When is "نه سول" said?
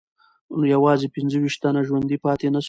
2.55-2.59